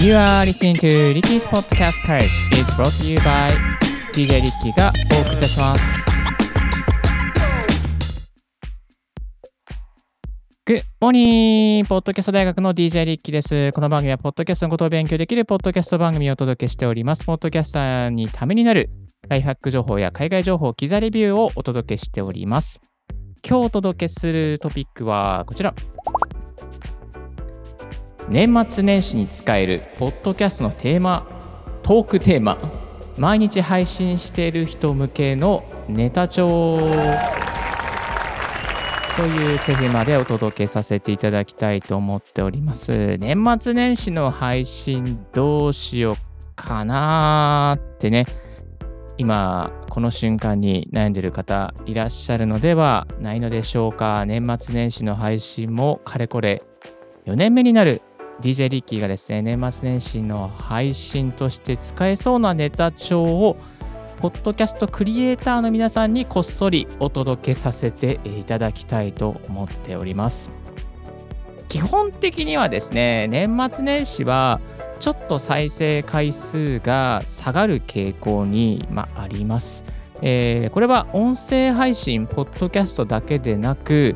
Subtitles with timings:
[0.00, 3.50] You are listening to Ricky's Podcast Courage is brought to you by
[4.12, 6.04] DJ Ricky がお送りいたします。
[10.66, 11.84] Good morning!
[11.86, 13.72] ポッドキャスト大学の DJ リッキーです。
[13.72, 17.24] この番組はポッドキャストのことを勉強できるポッドキャスト番組をお届けしております。
[17.24, 18.90] ポッドキャスターにためになる
[19.28, 22.80] ライフハック情報や海外情報、キザレビューをお届けしております。
[23.44, 25.74] 今日お届けするトピックはこちら。
[28.30, 31.26] 年末年始に使えるポッドキャストのテーマ、
[31.82, 32.58] トークテーマ、
[33.16, 36.84] 毎日配信している人向けのネタ帳と
[39.22, 43.16] いうテーマでお届けさせていただきたいと思っております。
[43.16, 46.16] 年末年始の配信どうしよう
[46.54, 48.26] かなーってね、
[49.16, 54.26] 今この瞬間に悩んでる方いらっしゃるのではないのでしょうか。
[54.26, 56.60] 年末年始の配信もかれこれ
[57.24, 58.02] 4年目になる
[58.40, 63.56] DJ リッキーがですね、年末年始の配信として使えそうなネタ帳を
[64.20, 70.50] ポッドキャストクリエイターの皆さんにこっそりお届けさせていただきたいと思っております。
[71.68, 74.60] 基本的にはですね、年末年始は
[75.00, 79.84] ちょっと再生回数が下がる傾向に、まあ、ります。
[80.22, 84.14] えーこれは音声配信、ポッドキャストだけでなく、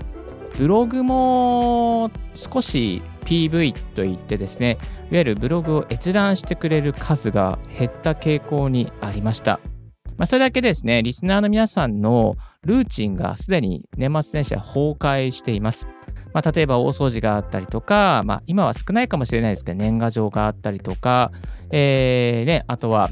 [0.59, 4.77] ブログも少し PV といってですね、
[5.11, 9.61] いわゆるブログを閲覧してくれる数が減った傾向にありました。
[10.17, 15.89] まあ、それだけですね、リスナーの皆さんのルーチンがすでに年末年始は崩壊しています。
[16.33, 21.31] まあ、例えば大掃除があったりとか、まあ、今は少ないかもしれないですけど、年賀状があったりとか、
[21.73, 23.11] えーね、あとは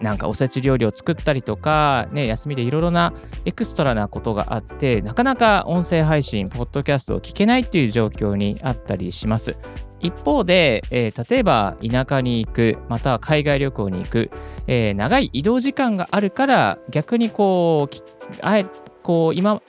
[0.00, 3.12] なんかおせち料理を作ったりとか、ね、休みでいろいろな
[3.44, 9.56] エクストラなことがあって、なかなか音声配信、ポッドキャストを聞けないっていう状況にあったりします。
[10.00, 14.30] 一方で、えー例えば田舎に行く、または海外旅行に行く、
[14.66, 17.94] えー長い移動時間があるから、逆にこう、
[18.42, 18.66] あえ
[19.02, 19.62] こう今、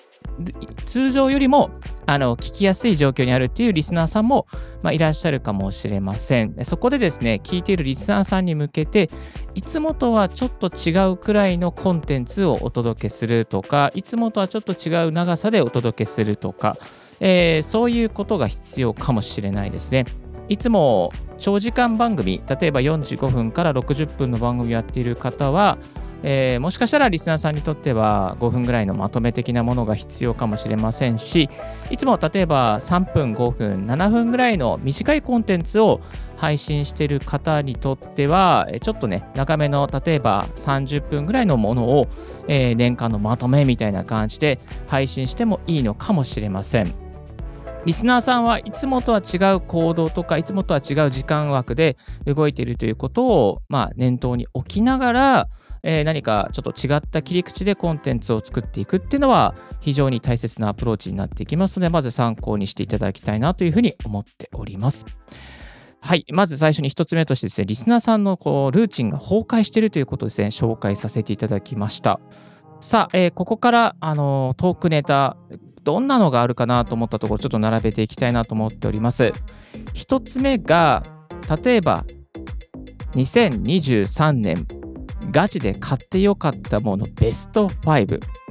[0.85, 1.69] 通常よりも
[2.05, 4.47] あの聞きやすい状況にあるっていうリスナーさんも、
[4.81, 6.55] まあ、いらっしゃるかもしれません。
[6.63, 9.09] そこでですね、聞いているリスナーさんに向けて、
[9.55, 16.75] いつもとはちょっと違うくらいのコンテンツをお届けするとか、いつもとはちょっと違う長さでお届けするとか、
[17.19, 20.05] えーそういうことが必要かもしれないですね。
[20.49, 25.77] いつも長時間番組、例えば45分から60分の番組をやっている方は、
[26.23, 31.49] えーもしかしたらリスナーさんにとっては5分ぐらいのまとめ的なものが必要かもしれませんし、
[31.89, 35.99] いつも例えば3分、5分、7分ぐらいの短いコンテンツを
[36.37, 42.07] 配信してる方にとっては、ちょっとね、長めの例えば30分ぐらいのものを、
[42.47, 46.93] えー年間のまとめみたいな感じで配信してもいいのかもしれません。
[47.85, 55.49] リスナーさんはいつもとは違う行動とか、いつもとは違う時間枠で動いているということを、まあ、念頭に置きながら、
[55.83, 65.05] えー何かちょっと違った切り口でコンテンツを作っていくっていうのは非常に大切なアプローチになっていきますので、まず参考にしていただきたいなというふうに思っております。
[65.99, 66.25] はい。
[66.31, 72.19] まず最初に一つ目としてですね、リスナーさんのこうルーチンが崩壊しているということをですね、紹介させていただきました。
[72.79, 75.37] さあ、えーここから、あのートークネタ、
[75.83, 79.31] どんなのがあるかなと思ったところ、ちょっと並べていきたいなと思っております。
[79.93, 81.03] 一つ目が、
[81.63, 82.05] 例えば、
[83.15, 84.65] 2023年、
[85.33, 88.42] ガチで買ってよかったものベスト5。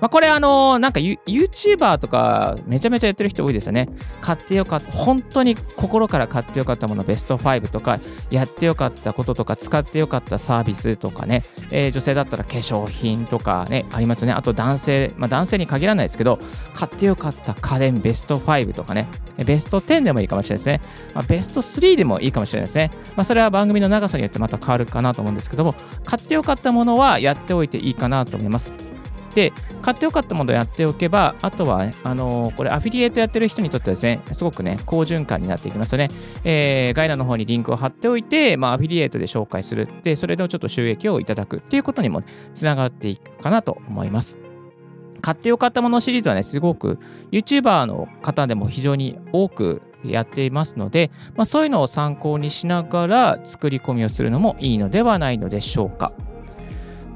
[0.00, 3.88] まあ、これあのなんか YouTuber とかめちゃめちゃやってる人多いですよね。
[4.20, 7.98] 買ってよかった、本当に心から買ってよかったものベスト5とか、
[8.30, 14.32] やってよかったこととか、使ってよかったサービスとかね、えー女性だったら化粧品とかね、ありますね。
[14.32, 16.38] あと男性、まあ男性に限らないですけど、
[16.74, 19.08] 買ってよかった家電ベスト5とかね、
[19.44, 20.80] ベスト10でもいいかもしれないですね。
[21.14, 22.90] まあ、ベスト3でもいいかもしれないですね。
[23.16, 25.74] まあ、それは番組の長さによってまた変わるかなと思うんですけども、
[26.04, 28.99] 買ってよかったものはやっておいていいかなと思います。
[29.34, 29.52] で、
[29.82, 36.08] 買ってよかったものをやっておけば、あとは、あのーこれ、アフィリエイトやってる人にとってはですね、すごくね、好循環になっていきますよね。
[36.44, 42.22] えー概要欄の方にリンクを貼っておいて、まあ、アフィリエイトで紹介するって、それでちょっと収益をいただくっていうことにも
[42.54, 44.36] つながっていくかなと思います。
[45.20, 46.98] 買ってよかったものシリーズはね、すごく
[47.30, 56.12] YouTuber の方でも非常に多くやっていますので、まあ、そういうのを参考にしながら作り込みをするのもいいのではないのでしょうか。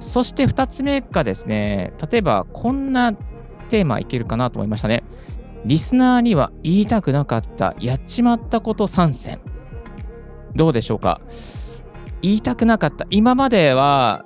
[0.05, 3.15] そして2つ目がですね、例えばこんな
[3.69, 5.03] テーマいけるかなと思いましたね。
[5.65, 9.41] リスナーには言いたくなかったやっちまったこと参戦。
[10.55, 11.21] どうでしょうか？
[12.21, 13.07] 言いたくなかった。
[13.11, 14.25] 今までは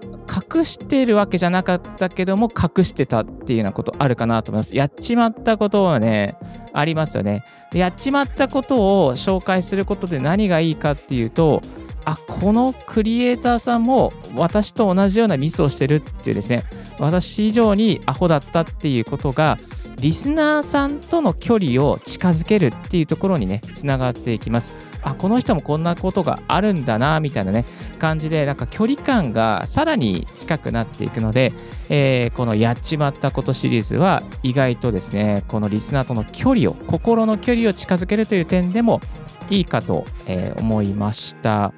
[0.54, 4.76] 隠してるわけじゃなかったけども隠してたっていうようなことあるかなと思います。
[4.76, 6.36] やっちまったことはね、
[6.72, 7.44] ありますよね。
[7.70, 11.62] でやっちまったことを紹介することで何がいいかっていうと、
[12.08, 16.64] あこのクリエイターさんも私と同じようなミスをしてるっていうですね。
[16.98, 19.58] 私以上にアホだったっていうことが
[20.00, 24.74] リスナーさんとの距離を近づけるっていうところにねつながっていきます。
[25.02, 27.66] あこの人もこんなことがあるんだなみたいなね
[27.98, 31.52] 感じでなんか距離感がさらに近くなっていくので、
[31.90, 39.00] えー、このやっちまったことシリーズは意外とですねこのリスナーとの距離を心の距離を近づけるという点でも
[39.50, 41.72] いいかと、えー、思いました。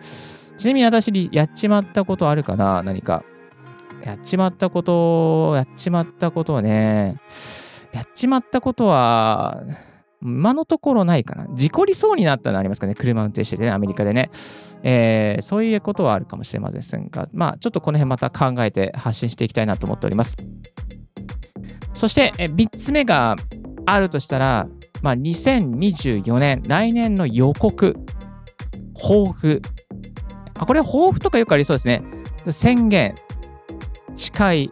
[0.59, 2.83] ちなみに私、やっちまったことあるかな？
[2.83, 3.25] 何か。
[4.05, 7.21] やっちまったこと、やっちまったことはね、
[7.93, 9.63] やっちまったことは、
[10.23, 11.47] 今のところないかな？
[11.55, 12.95] 事故りそうになったのありますかね？
[12.95, 14.31] 車運転しててね、アメリカでね。
[14.83, 20.37] えー、そういうことはあるかもしれませんが、まあ、ちょっとこの辺また考えて発信していきたいなと思っております。
[21.93, 23.37] そして、え3つ目が
[23.85, 24.67] あるとしたら、
[25.03, 27.97] まあ、2024年、来年の予告、
[28.95, 29.63] 抱負。
[30.55, 32.03] あ、これ抱負とかよくありそうですね。
[32.51, 33.15] 宣言、
[34.17, 34.71] 誓い、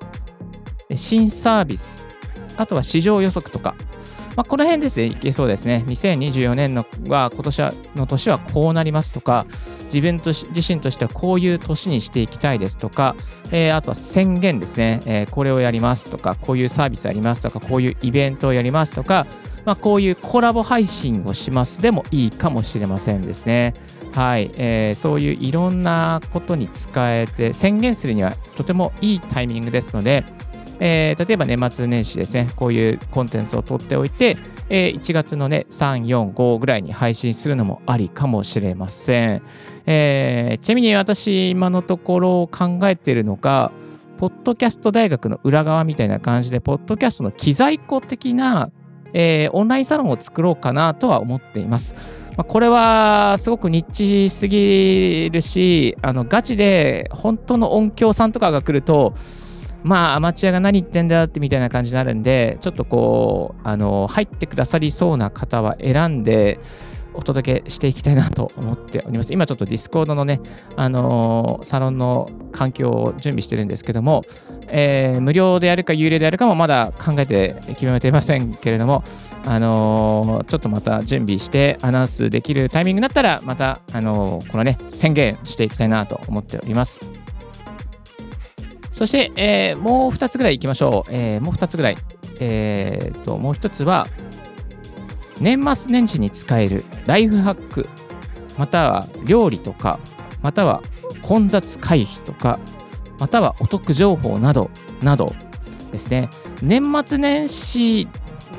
[0.95, 2.07] 新サービス、
[2.57, 3.75] あとは市場予測とか。
[4.37, 5.85] まあ、この辺ですね、いけそうですね。
[5.89, 7.63] 2024年のは、今年
[7.97, 9.47] の年はこうなりますとか、
[9.87, 13.17] 自分と自身としてはこういう年にしていきたいですとか、
[13.51, 19.27] えー、あとは宣言ですね、えー、これをやりますとか、こういうサービスやりますとか、こういうイベントをやりますとか、
[19.69, 23.75] まあ、こういうコラボ配信をしますでもいいかもしれませんですね。
[24.15, 30.25] はい、えー、そういういろんなことに使えて宣言するにはとてもいいタイミングですので、
[30.81, 34.39] えー、例えば年末年始ですね、こういうコンテンツを取っておいて、
[34.71, 39.43] えー、1月のね、3、4、5ぐらいに配信するのもありかもしれません。
[39.85, 43.71] えー、ちなみに私、今のところ考えているのが、
[44.17, 48.71] ポッドキャスト大学の裏側みたいな感じで、ポッドキャストの機材庫的な
[49.13, 51.95] えー、オンラインサロンを作ろうかなとは思っています。
[52.37, 59.15] まあ、これはすごくニッチすぎるし、あのガチで本当の音響さんとかが来ると、
[59.83, 66.61] まあアマチュアが何言ってんだよってみたいな感じになるんで、ちょっとこう、あの入ってくださりそうな方は選んで、
[67.19, 69.33] お届けしていきたいなと思っております。
[69.33, 70.41] 今ちょっとディスコードのね、
[70.77, 74.23] あのー、サロンの環境を準備してるんですけども、
[74.69, 79.03] えー、無料でやるか有料でやるかもまだ考えて決めていませんけれども、
[79.45, 87.01] あのー、ちょっとまた準備してアナウンスできるタイミングになったら、また、あのこのね、宣言していきたいなと思っております。
[88.93, 91.11] そして、えもう2つぐらい行きましょう。
[91.11, 91.97] えもう2つぐらい。
[92.41, 94.07] えー、と、もう1つは、
[95.41, 97.89] 年末年始に使えるライフハック、
[98.57, 99.99] または料理とか、
[100.43, 100.83] または
[101.23, 102.59] 混雑回避とか、
[103.19, 104.71] またはお得情報など、
[105.03, 105.33] など
[105.93, 106.31] ですね。
[106.63, 108.09] 年末年始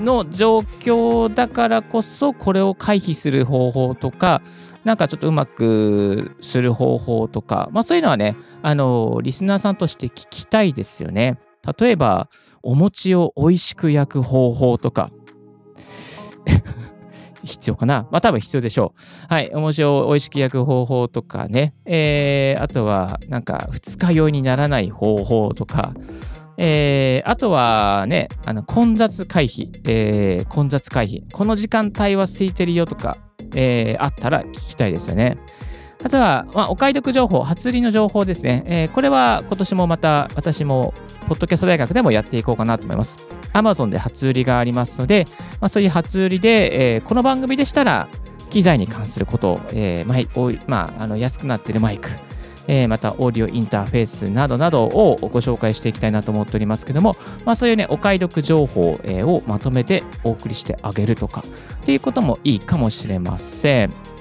[0.01, 4.41] の状況だからこそ、これを回避する方法とか、
[4.85, 11.39] なんかちょっとうまくする方法とか、まあそういうのはね、あの、リスナーさんとして聞きたいですよね。
[11.79, 12.29] 例えば、
[12.63, 15.11] お餅を美味しく焼く方法とか、
[17.43, 19.33] 必要かなまあ多分必要でしょう。
[19.33, 19.49] はい。
[19.53, 21.73] お餅を美味しく焼く方法とかね。
[21.85, 25.93] えー、あとは、なんか、二日酔いにならない方法とか。
[26.61, 31.23] えー、あとはね、あの混雑回避、えー、混雑回避。
[31.31, 33.17] この時間帯は空いてるよとか、
[33.55, 35.37] えー、あったら聞きたいですよね。
[36.01, 38.63] あとは、まあ、お買い得情報、初売りの情報ですね。
[38.67, 40.93] えー、これは今年もまた私も、
[41.27, 43.17] ポッドキャスト大学でもやっていこうかなと思います。
[43.53, 45.25] Amazon で初売りがありますので、
[45.59, 48.07] まあ、そういう初売りで、えー、この番組でしたら、
[48.49, 50.27] 機材に関すること、えーマイ
[50.67, 52.09] まあ、あの安くなっているマイク、
[52.67, 57.15] えー、またオーディオインターフェースなどなどをご紹介していきたいなと思っておりますけども、
[57.45, 61.43] まあ、そういうね、お買い得情報、えー、をまとめてお送りしてあげるとか
[61.81, 64.18] っていうこともいいかもしれません。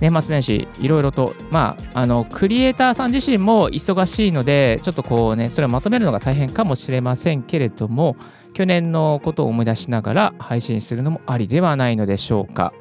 [0.00, 8.16] 年末年始、いろいろと、まあ、あの、クリエイターさん自身も忙しいので、ちょっとこうね、それをまとめるのが大変かもしれませんけれども、
[8.54, 12.72] 去年のことを思い出しながら配信するのもありではないのでしょうか。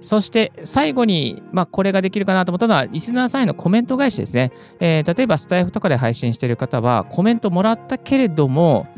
[0.00, 4.50] そして最後に、まあ、これができるかなと思ったのは、リスナーさんへのコメント返しですね。
[4.80, 8.88] えー、例えばスタイフとかで配信している方は、コメントもらったけれども、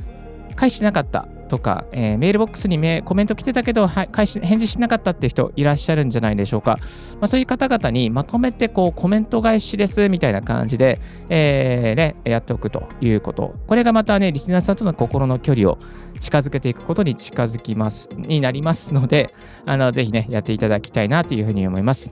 [0.56, 1.28] 返してなかった。
[1.54, 6.78] とか、えー、メールボックスにメコメント来てたけど、はい、返し返事しなかったって人いらっしゃるんじゃないでしょうか。
[7.12, 13.54] まあ、そういう方々にまとめてこうコメント返しですみたいな感じで、えーね、やっておくということ。
[13.68, 15.78] これがまたね、リスナーさんとの心の距離を
[16.18, 19.32] 近づけていくことに近づきます、になりますので、
[19.64, 22.10] あのぜひね、やっていただきたいなというふうに思います。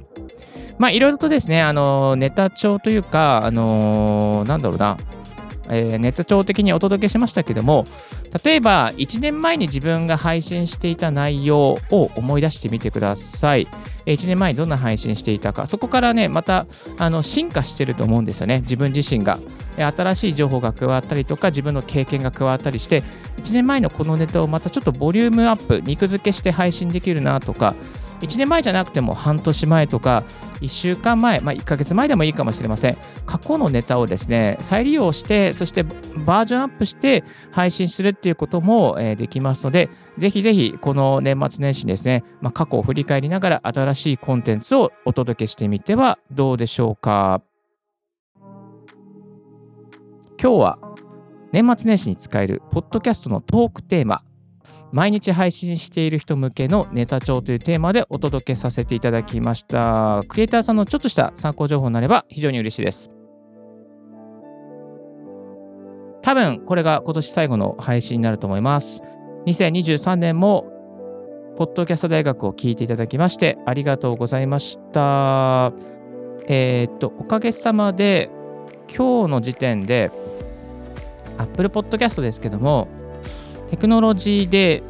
[0.78, 4.98] まあ、いろいろとですね、あのネタ帳というか、あのなんだろうな、
[5.72, 7.84] えー、ネタ帳的にお届けしましたけども、
[8.44, 13.66] 例えば1年前に自分が配信していた内容を思い出してみてください。
[14.06, 16.66] 1年前にどんな配信していたか、そこからね、また
[16.98, 19.38] あの進化してると思うんですよね、自分自身が。
[19.76, 23.02] 新しい情報が加わったりとか、自分の経験が加わったりして、
[23.38, 27.74] 1年前のこのネタをまたちょっとボリュームアップ、肉付けして配信できるなとか、
[28.22, 30.24] 1年前じゃなくても半年前とか
[30.60, 32.96] 1週間前、まあ、1ヶ月前でもいいかもしれません。
[33.26, 47.42] 過去のネタをですね、再利用して、そしてバージョンアップして配信するっていうことも、え、できますので、ぜひぜひこの年末年始にですね、まあ、過去を振り返りながら新しいコンテンツをお届けしてみてはどうでしょうか。
[50.40, 50.78] 今日は
[51.52, 54.22] 年末年始に使えるポッドキャストのトークテーマ、
[54.92, 60.22] 毎日配信している人向けのネタ帳というテーマでお届けさせていただきました。
[60.28, 63.10] クリエイターさんのちょっとした参考情報になれば非常に嬉しいです。
[66.20, 69.00] 多分これが今年最後の配信になると思います。
[69.46, 70.70] 2023年も
[71.56, 75.72] ポッドキャスト大学を聞いていただきましてありがとうございました。
[76.48, 78.30] えー、っと、おかげさまで
[78.94, 80.10] 今日の時点で
[81.38, 82.88] Apple Podcast ですけども
[83.72, 84.82] テクノロジーで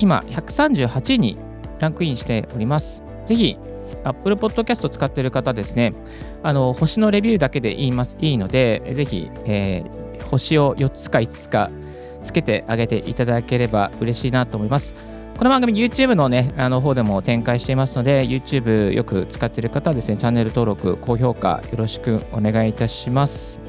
[0.00, 1.38] 今138位に
[1.78, 3.04] ランクインしております。
[3.24, 3.56] ぜひ
[4.02, 5.92] Apple Podcast 使っている方ですね、
[6.42, 11.70] あの星のレビューだけで言いますいいので、ぜひ、えー、星を4つか5つか
[12.20, 14.92] つけてあげていただければ嬉しいなと思います。
[15.38, 23.60] この番組 YouTube のね、あの方でも展開していますので、YouTube よく使っている方はですね、チャンネル登録、高評価よろしくお願いいたします。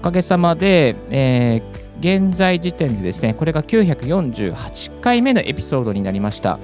[0.00, 6.58] おかげさまで、えー現在時点でですね、これが948回目のエピソードになりました。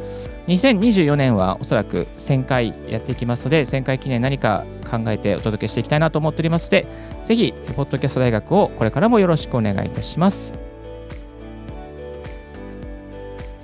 [0.49, 6.87] 2024年はおそらく1000回やっていきますので、1000回記念何か考えてお届けしていきたいなと思っておりますので、
[7.25, 10.53] ぜひ、ポッドキャスト大学をこれからもよろしくお願いいたします。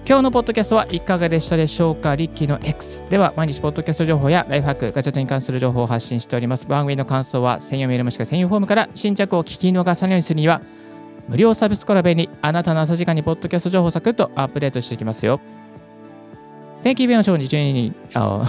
[0.09, 2.17] 今日のポッドキャストはいかがでしたでしょうか？
[2.17, 6.67] リッキーの X では毎日ポッドキャスト情報やライフハック、ガジェットに関する情報を発信しております。
[6.67, 10.63] 番組の感想は専用メールもしくは専用フォームから新着を聞き逃さないようにするには
[11.29, 15.41] 無料サービスコラボにあなたの朝時間にポッドキャスト情報をサクッとアップデートしていきますよ。
[16.83, 18.45] Thank you very much for tuning uh,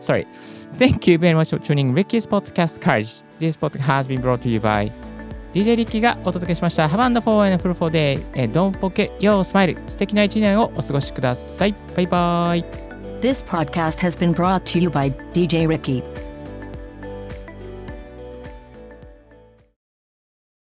[0.00, 0.26] sorry.
[0.78, 3.22] Thank you very much for tuning Ricky's Podcast Courage.
[3.38, 4.90] This podcast has been brought to you by
[5.52, 6.88] DJ リッキーがお届けしました。
[6.88, 8.18] Have a wonderful and fruitful day.
[8.50, 9.76] Don't forget your smile.
[9.86, 11.74] 素敵な一年をお過ごしください。
[11.94, 12.64] バイバイ。
[13.20, 16.02] This podcast has been brought to you by DJ Ricky.